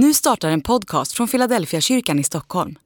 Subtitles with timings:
[0.00, 2.78] Nu startar en podcast från Philadelphia kyrkan i Stockholm.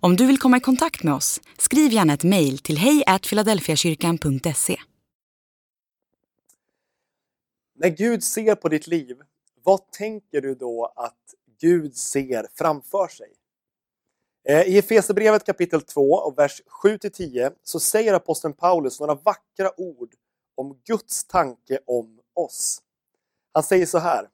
[0.00, 4.76] Om du vill komma i kontakt med oss, skriv gärna ett mejl till hejfiladelfiakyrkan.se.
[7.74, 9.16] När Gud ser på ditt liv,
[9.64, 13.32] vad tänker du då att Gud ser framför sig?
[14.48, 20.14] Eh, I Efesierbrevet kapitel 2 och vers 7-10 så säger aposteln Paulus några vackra ord
[20.54, 22.82] om Guds tanke om oss.
[23.52, 24.28] Han säger så här.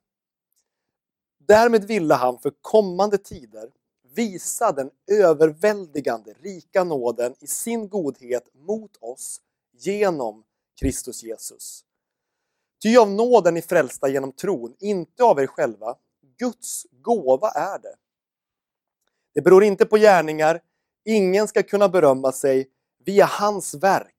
[1.46, 3.71] Därmed ville han för kommande tider
[4.14, 9.40] visa den överväldigande rika nåden i sin godhet mot oss
[9.72, 10.44] genom
[10.80, 11.85] Kristus Jesus.
[12.82, 15.96] Ty av nåden är frälsta genom tron, inte av er själva.
[16.38, 17.94] Guds gåva är det.
[19.35, 20.61] Det beror inte på gärningar,
[21.04, 22.71] ingen ska kunna berömma sig.
[23.04, 24.14] Vi är hans verk,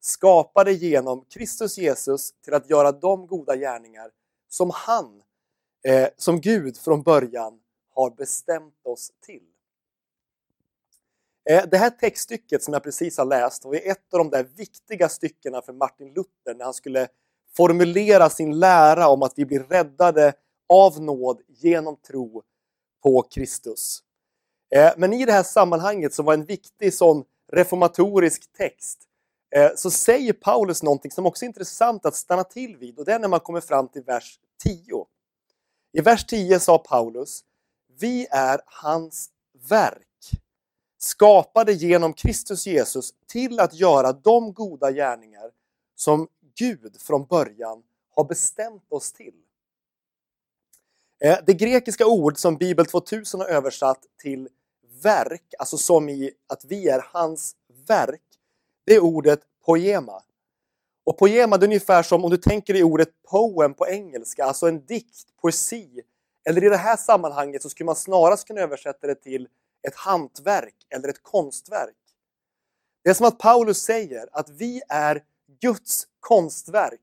[0.00, 4.10] skapade genom Kristus Jesus till att göra de goda gärningar
[4.48, 5.22] som han
[5.88, 7.60] eh, som Gud från början
[7.94, 9.42] har bestämt oss till.
[11.50, 15.08] Eh, det här textstycket som jag precis har läst var ett av de där viktiga
[15.08, 17.08] styckena för Martin Luther när han skulle
[17.56, 20.32] formulera sin lära om att vi blir räddade
[20.68, 22.42] av nåd genom tro
[23.02, 24.02] på Kristus.
[24.74, 29.00] Eh, men i det här sammanhanget som var en viktig sån reformatorisk text
[29.56, 33.12] eh, så säger Paulus någonting som också är intressant att stanna till vid och det
[33.12, 35.06] är när man kommer fram till vers 10.
[35.96, 37.44] I vers 10 sa Paulus,
[37.98, 39.30] vi är hans
[39.68, 40.30] verk,
[40.98, 45.50] skapade genom Kristus Jesus till att göra de goda gärningar
[45.94, 46.28] som
[46.58, 49.34] Gud från början har bestämt oss till.
[51.20, 54.48] Eh, det grekiska ord som Bibel 2000 har översatt till
[55.02, 57.56] verk, alltså som i att vi är hans
[57.86, 58.22] verk,
[58.84, 60.22] det är ordet poema.
[61.04, 64.86] Och poema är ungefär som om du tänker i ordet poem på engelska, alltså en
[64.86, 66.02] dikt, poesi.
[66.48, 69.48] Eller i det här sammanhanget så skulle man snarast kunna översätta det till
[69.88, 71.96] ett hantverk eller ett konstverk.
[73.04, 75.22] Det är som att Paulus säger att vi är
[75.60, 77.00] Guds konstverk,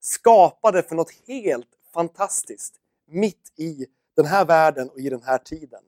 [0.00, 2.74] skapade för något helt fantastiskt
[3.06, 3.86] mitt i
[4.16, 5.82] den här världen och i den här tiden.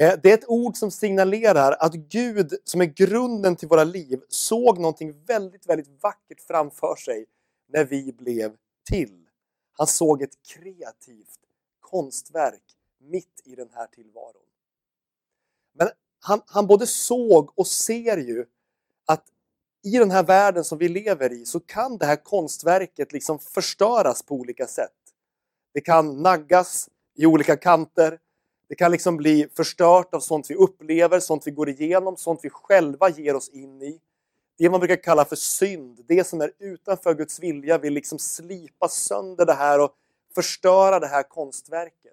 [0.00, 4.20] Eh, det är ett ord som signalerar att Gud, som är grunden till våra liv,
[4.28, 7.26] såg någonting väldigt, väldigt vackert framför sig
[7.68, 8.56] när vi blev
[8.90, 9.26] till.
[9.72, 11.40] Han såg ett kreativt
[11.80, 12.62] konstverk
[13.00, 14.42] mitt i den här tillvaron.
[15.74, 15.88] Men
[16.20, 18.46] han, han både såg och ser ju
[19.06, 19.24] att
[19.84, 24.22] i den här världen som vi lever i så kan det här konstverket liksom förstöras
[24.22, 24.92] på olika sätt.
[25.74, 28.18] Det kan naggas i olika kanter.
[28.68, 32.50] Det kan liksom bli förstört av sånt vi upplever, sånt vi går igenom, sånt vi
[32.50, 34.00] själva ger oss in i.
[34.58, 38.88] Det man brukar kalla för synd, det som är utanför Guds vilja vill liksom slipa
[38.88, 39.94] sönder det här och
[40.34, 42.12] förstöra det här konstverket.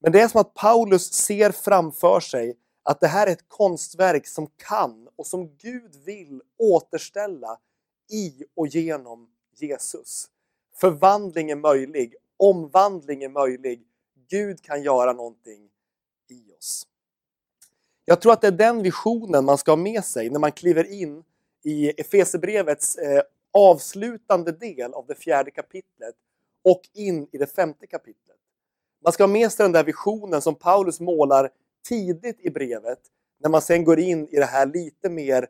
[0.00, 4.26] Men det är som att Paulus ser framför sig att det här är ett konstverk
[4.26, 7.58] som kan och som Gud vill återställa
[8.12, 10.26] i och genom Jesus.
[10.74, 13.82] Förvandling är möjlig, omvandling är möjlig.
[14.28, 15.68] Gud kan göra någonting
[16.30, 16.86] i oss.
[18.04, 20.92] Jag tror att det är den visionen man ska ha med sig när man kliver
[20.92, 21.24] in
[21.64, 23.22] i Efesebrevets eh,
[23.52, 26.14] avslutande del av det fjärde kapitlet
[26.64, 28.36] och in i det femte kapitlet.
[29.04, 31.50] Man ska ha med sig den där visionen som Paulus målar
[31.88, 32.98] tidigt i brevet
[33.38, 35.48] när man sen går in i det här lite mer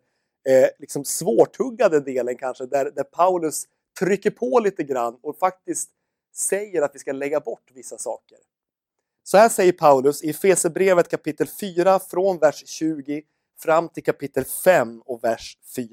[0.48, 3.64] eh, liksom svårtuggade delen kanske där, där Paulus
[3.98, 5.90] trycker på lite grann och faktiskt
[6.34, 8.38] säger att vi ska lägga bort vissa saker.
[9.28, 13.22] Så här säger Paulus i Efesierbrevet kapitel 4 från vers 20
[13.58, 15.88] fram till kapitel 5 och vers 4.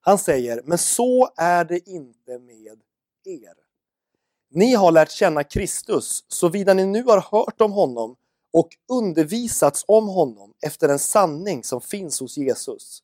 [0.00, 2.80] Han säger, men så är det inte med
[3.24, 3.54] er.
[4.50, 8.16] Ni har lärt känna Kristus, såvida ni nu har hört om honom
[8.52, 13.02] och undervisats om honom efter en sanning som finns hos Jesus.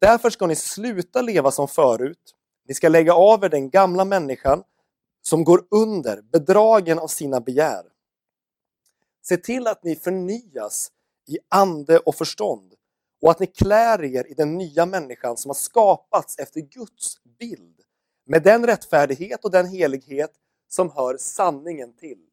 [0.00, 2.34] Därför ska ni sluta leva som förut.
[2.68, 4.62] Ni ska lägga av er den gamla människan
[5.22, 7.84] som går under, bedragen av sina begär.
[9.22, 10.92] Se till att ni förnyas
[11.28, 12.74] i ande och förstånd
[13.22, 17.80] och att ni klär er i den nya människan som har skapats efter Guds bild
[18.26, 20.32] med den rättfärdighet och den helighet
[20.68, 22.26] som hör sanningen till.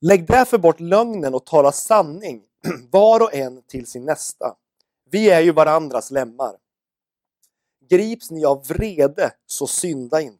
[0.00, 2.42] Lägg därför bort lögnen och tala sanning,
[2.90, 4.56] var och en till sin nästa.
[5.10, 6.56] Vi är ju varandras lemmar.
[7.88, 10.39] Grips ni av vrede, så synda inte.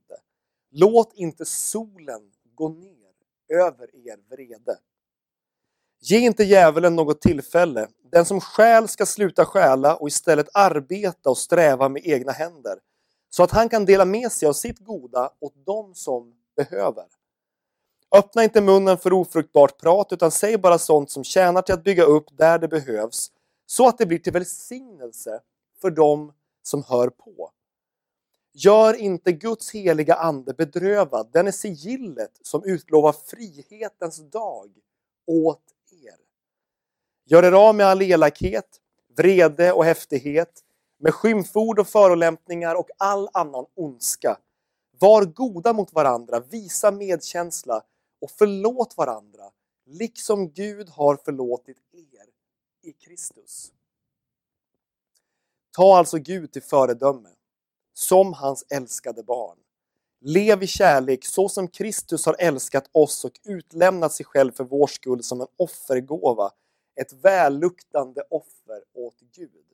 [0.70, 3.12] Låt inte solen gå ner
[3.48, 4.78] över er vrede.
[6.00, 7.88] Ge inte djävulen något tillfälle.
[8.12, 12.78] Den som stjäl ska sluta stjäla och istället arbeta och sträva med egna händer
[13.30, 17.04] så att han kan dela med sig av sitt goda åt dem som behöver.
[18.14, 22.04] Öppna inte munnen för ofruktbart prat utan säg bara sånt som tjänar till att bygga
[22.04, 23.30] upp där det behövs
[23.66, 25.40] så att det blir till välsignelse
[25.80, 26.32] för dem
[26.62, 27.50] som hör på.
[28.64, 34.70] Gör inte Guds heliga ande bedrövad, den är sigillet som utlovar frihetens dag
[35.26, 36.16] åt er.
[37.24, 38.80] Gör er av med all elakhet,
[39.16, 40.64] vrede och häftighet,
[40.98, 44.38] med skymford och förolämpningar och all annan ondska.
[44.98, 47.82] Var goda mot varandra, visa medkänsla
[48.20, 49.44] och förlåt varandra,
[49.86, 52.26] liksom Gud har förlåtit er
[52.82, 53.72] i Kristus.
[55.76, 57.28] Ta alltså Gud till föredöme,
[58.00, 59.58] som hans älskade barn.
[60.20, 64.86] Lev i kärlek så som Kristus har älskat oss och utlämnat sig själv för vår
[64.86, 66.50] skull som en offergåva,
[67.00, 69.66] ett välluktande offer åt Gud.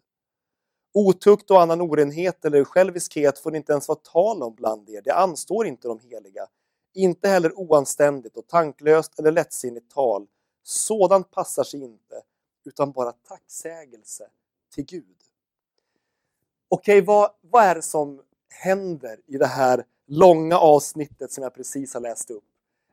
[0.94, 5.02] Otukt och annan orenhet eller själviskhet får det inte ens vara tal om bland er,
[5.02, 6.46] det anstår inte de heliga.
[6.94, 10.26] Inte heller oanständigt och tanklöst eller lättsinnigt tal.
[10.62, 12.22] Sådant passar sig inte,
[12.64, 14.28] utan bara tacksägelse
[14.74, 15.15] till Gud.
[16.68, 21.94] Okej, vad, vad är det som händer i det här långa avsnittet som jag precis
[21.94, 22.44] har läst upp?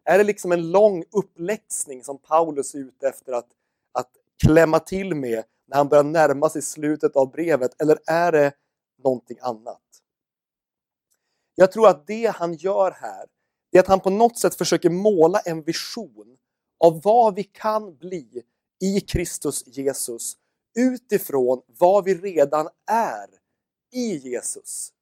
[0.05, 3.47] Är det liksom en lång uppläxning som Paulus är ute efter att,
[3.91, 4.09] att
[4.45, 7.81] klämma till med när han börjar närma sig slutet av brevet?
[7.81, 8.53] Eller är det
[9.03, 9.81] någonting annat?
[11.55, 13.25] Jag tror att det han gör här
[13.71, 16.37] är att han på något sätt försöker måla en vision
[16.79, 18.43] av vad vi kan bli
[18.81, 20.33] i Kristus Jesus
[20.79, 23.42] utifrån vad vi redan är
[23.93, 24.93] i Jesus.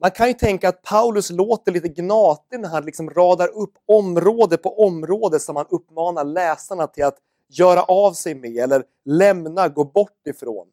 [0.00, 4.56] Man kan ju tänka att Paulus låter lite gnatig när han liksom radar upp område
[4.56, 7.18] på område som han uppmanar läsarna till att
[7.48, 10.66] göra av sig med eller lämna, gå bort ifrån.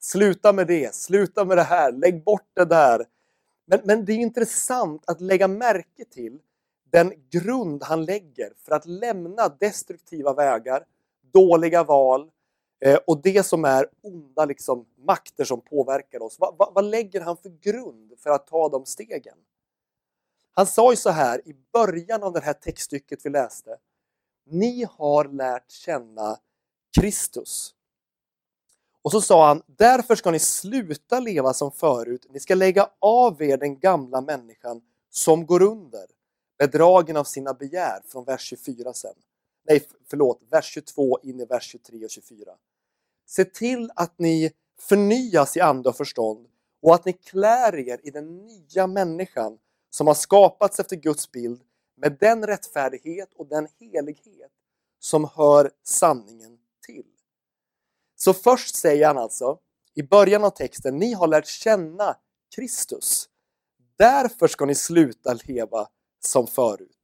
[0.00, 3.06] Sluta med det, sluta med det här, lägg bort det där.
[3.66, 6.38] Men, men det är intressant att lägga märke till
[6.90, 10.84] den grund han lägger för att lämna destruktiva vägar,
[11.32, 12.30] dåliga val
[12.84, 16.38] eh, och det som är onda liksom, makter som påverkar oss.
[16.38, 19.36] Va, va, vad lägger han för grund för att ta de stegen?
[20.54, 23.76] Han sa ju så här i början av det här textstycket vi läste.
[24.44, 26.38] Ni har lärt känna
[27.00, 27.74] Kristus.
[29.02, 32.26] Och så sa han, därför ska ni sluta leva som förut.
[32.30, 36.06] Ni ska lägga av er den gamla människan som går under,
[36.58, 39.14] bedragen av sina begär, från vers 24 sen.
[39.68, 42.52] Nej, förlåt, vers 22 in i vers 23 och 24.
[43.26, 46.46] Se till att ni förnyas i ande och förstånd
[46.82, 49.58] och att ni klär er i den nya människan
[49.90, 51.62] som har skapats efter Guds bild
[51.96, 54.50] med den rättfärdighet och den helighet
[54.98, 57.06] som hör sanningen till.
[58.16, 59.58] Så först säger han alltså
[59.94, 62.16] i början av texten, ni har lärt känna
[62.56, 63.28] Kristus.
[63.96, 65.88] Därför ska ni sluta leva
[66.20, 66.98] som förut.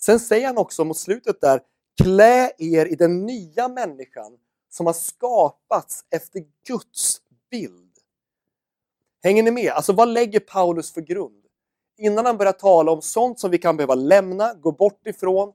[0.00, 1.62] Sen säger han också mot slutet där,
[2.02, 4.38] klä er i den nya människan
[4.72, 7.20] som har skapats efter Guds
[7.50, 7.92] bild.
[9.22, 9.72] Hänger ni med?
[9.72, 11.42] Alltså vad lägger Paulus för grund?
[11.98, 15.52] Innan han börjar tala om sånt som vi kan behöva lämna, gå bort ifrån,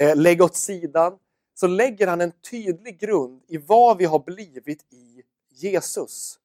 [0.00, 1.18] eh, lägga åt sidan,
[1.54, 6.38] så lägger han en tydlig grund i vad vi har blivit i Jesus.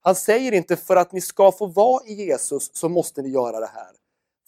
[0.00, 3.60] Han säger inte för att ni ska få vara i Jesus så måste ni göra
[3.60, 3.92] det här.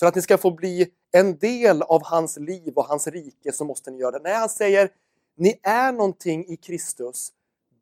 [0.00, 3.64] För att ni ska få bli en del av hans liv och hans rike så
[3.64, 4.22] måste ni göra det.
[4.22, 4.90] Nej, han säger
[5.40, 7.32] ni är någonting i Kristus.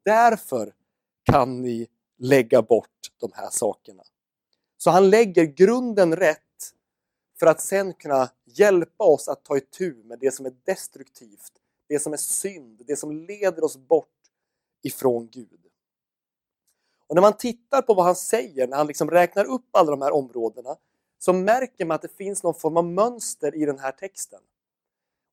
[0.05, 0.73] Därför
[1.25, 1.89] kan ni
[2.19, 4.03] lägga bort de här sakerna.
[4.77, 6.75] Så han lägger grunden rätt
[7.39, 11.53] för att sen kunna hjälpa oss att ta itu med det som är destruktivt
[11.89, 14.09] det som är synd, det som leder oss bort
[14.83, 15.61] ifrån Gud.
[17.07, 20.03] Och när man tittar på vad han säger, när han liksom räknar upp alla de
[20.03, 20.77] här områdena,
[21.19, 24.41] så märker man att det finns någon form av mönster i den här texten.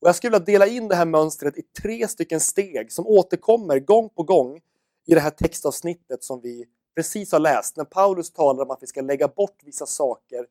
[0.06, 3.80] Och Jag skulle vilja dela in det här mönstret i tre stycken steg som återkommer
[3.80, 4.62] gång på gång
[5.06, 8.88] i det här textavsnittet som vi precis har läst, när Paulus talar om att vi
[8.88, 10.48] ska lägga bort vissa saker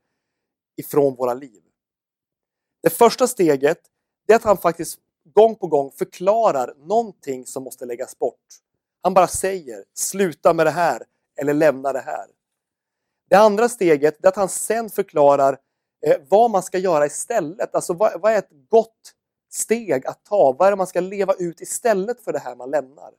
[0.76, 1.62] ifrån våra liv.
[2.82, 3.78] Det första steget
[4.26, 4.98] är att han faktiskt
[5.34, 8.60] gång på gång förklarar någonting som måste läggas bort.
[9.02, 11.02] Han bara säger sluta med det här
[11.40, 12.26] eller lämna det här.
[13.30, 15.58] Det andra steget är att han sen förklarar
[16.06, 17.74] eh, vad man ska göra istället.
[17.74, 19.14] Alltså vad är ett gott
[19.54, 20.52] steg att ta?
[20.52, 23.12] Vad är det man ska leva ut istället för det här man lämnar?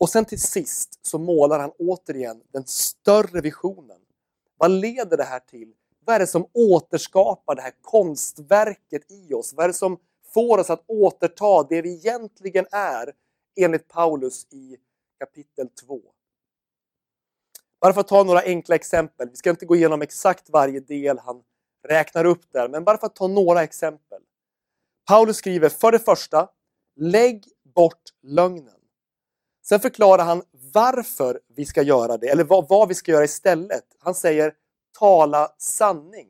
[0.00, 4.00] Och sen till sist så målar han återigen den större visionen.
[4.56, 5.72] Vad leder det här till?
[6.04, 9.52] Vad är det som återskapar det här konstverket i oss?
[9.52, 9.98] Vad är det som
[10.34, 13.12] får oss att återta det vi egentligen är
[13.56, 14.76] enligt Paulus i
[15.18, 16.00] kapitel 2.
[17.80, 19.28] Bara för att ta några enkla exempel.
[19.30, 21.42] Vi ska inte gå igenom exakt varje del han
[21.88, 24.22] räknar upp där, men bara för att ta några exempel.
[25.08, 26.48] Paulus skriver för det första,
[26.96, 28.74] lägg bort lögnen.
[29.64, 33.84] Sen förklarar han varför vi ska göra det, eller vad, vad vi ska göra istället.
[33.98, 34.54] Han säger
[34.98, 36.28] tala sanning.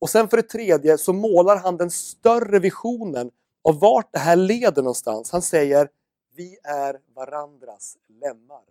[0.00, 3.30] Och sen för det tredje så målar han den större visionen
[3.64, 5.30] av vart det här leder någonstans.
[5.30, 5.88] Han säger
[6.36, 8.64] vi är varandras lemmar.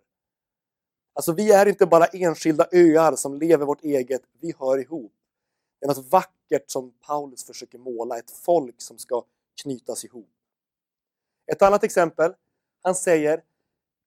[1.14, 5.12] Alltså vi är inte bara enskilda öar som lever vårt eget, vi hör ihop.
[5.78, 9.24] Det är något vackert som Paulus försöker måla, ett folk som ska
[9.62, 10.30] knytas ihop.
[11.46, 12.34] Ett annat exempel,
[12.82, 13.42] han säger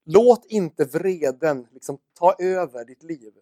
[0.03, 3.33] Låt inte vreden liksom ta över ditt liv.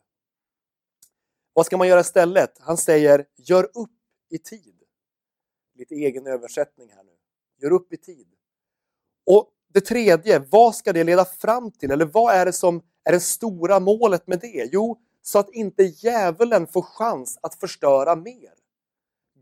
[1.54, 2.58] Vad ska man göra istället?
[2.60, 3.92] Han säger gör upp
[4.30, 4.76] i tid.
[5.76, 7.12] Lite egen översättning här nu.
[7.58, 8.28] Gör upp i tid.
[9.26, 11.92] Och det tredje, vad ska det leda fram till?
[11.92, 14.70] Eller vad är det som är det stora målet med det?
[14.72, 18.54] Jo, så att inte djävulen får chans att förstöra mer.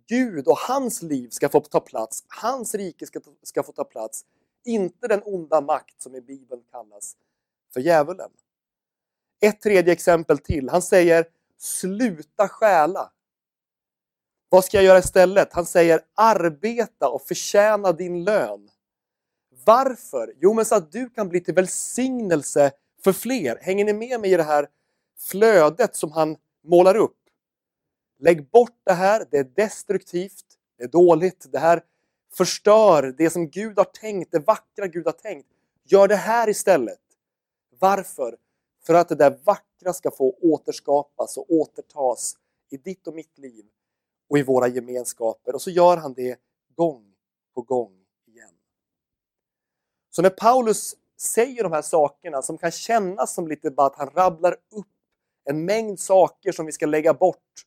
[0.07, 4.25] Gud och hans liv ska få ta plats, hans rike ska, ska få ta plats,
[4.65, 7.15] inte den onda makt som i Bibeln kallas
[7.74, 8.29] för djävulen.
[9.41, 10.69] Ett tredje exempel till.
[10.69, 11.25] Han säger
[11.57, 13.12] sluta stjäla.
[14.50, 15.53] Vad ska jag göra istället?
[15.53, 18.69] Han säger arbeta och förtjäna din lön.
[19.65, 20.34] Varför?
[20.38, 22.72] Jo, men så att du kan bli till välsignelse
[23.03, 23.57] för fler.
[23.62, 24.67] Hänger ni med mig i det här
[25.19, 27.17] flödet som han målar upp?
[28.19, 30.45] Lägg bort det här, det är destruktivt,
[30.77, 31.83] det är dåligt, det här
[32.33, 35.47] förstör det som Gud har tänkt, det vackra Gud har tänkt.
[35.83, 37.00] Gör det här istället.
[37.79, 38.38] Varför?
[38.86, 42.38] För att det där vackra ska få återskapas och återtas
[42.69, 43.65] i ditt och mitt liv
[44.29, 45.55] och i våra gemenskaper.
[45.55, 46.39] Och så gör han det
[46.75, 47.13] gång
[47.55, 48.53] på gång igen.
[50.09, 54.09] Så när Paulus säger de här sakerna som kan kännas som lite bara att han
[54.09, 54.88] rabblar upp
[55.49, 57.65] en mängd saker som vi ska lägga bort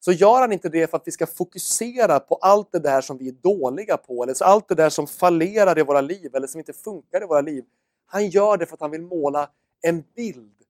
[0.00, 3.18] så gör han inte det för att vi ska fokusera på allt det där som
[3.18, 6.46] vi är dåliga på eller så allt det där som fallerar i våra liv eller
[6.46, 7.64] som inte funkar i våra liv.
[8.06, 10.62] Han gör det för att han vill måla en bild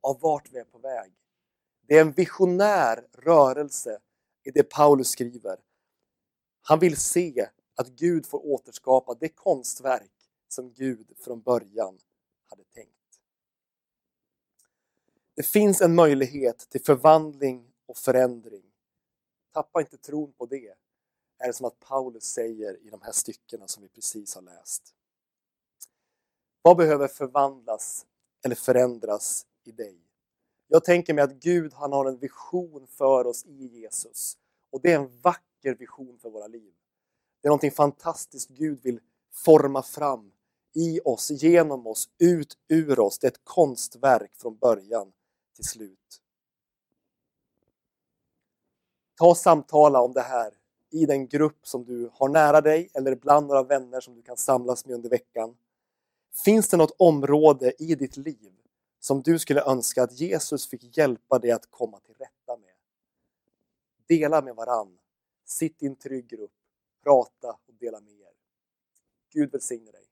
[0.00, 1.12] av vart vi är på väg.
[1.88, 3.98] Det är en visionär rörelse
[4.44, 5.56] i det Paulus skriver.
[6.62, 10.10] Han vill se att Gud får återskapa det konstverk
[10.48, 11.98] som Gud från början
[12.50, 13.03] hade tänkt.
[15.36, 18.62] Det finns en möjlighet till förvandling och förändring.
[19.52, 20.74] Tappa inte tron på det,
[21.38, 24.94] är det som att Paulus säger i de här styckena som vi precis har läst.
[26.62, 28.06] Vad behöver förvandlas
[28.44, 29.98] eller förändras i dig?
[30.68, 34.36] Jag tänker mig att Gud han har en vision för oss i Jesus.
[34.70, 36.72] Och det är en vacker vision för våra liv.
[37.42, 39.00] Det är någonting fantastiskt Gud vill
[39.32, 40.32] forma fram
[40.74, 43.18] i oss, genom oss, ut ur oss.
[43.18, 45.12] Det är ett konstverk från början
[45.54, 46.20] till slut.
[49.16, 50.54] Ta och samtala om det här
[50.90, 54.36] i den grupp som du har nära dig eller bland några vänner som du kan
[54.36, 55.56] samlas med under veckan.
[56.44, 58.52] Finns det något område i ditt liv
[59.00, 62.74] som du skulle önska att Jesus fick hjälpa dig att komma till rätta med?
[64.06, 64.98] Dela med varann.
[65.44, 66.52] Sitt i en trygg grupp.
[67.02, 68.32] Prata och dela med er.
[69.32, 70.03] Gud välsigne dig.